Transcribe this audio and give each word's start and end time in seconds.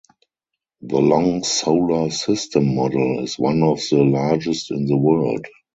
The 0.81 0.97
long 0.99 1.43
solar 1.43 2.09
system 2.09 2.73
model 2.73 3.19
is 3.19 3.37
one 3.37 3.61
of 3.61 3.79
the 3.91 3.97
largest 4.03 4.71
in 4.71 4.87
the 4.87 4.97
world. 4.97 5.45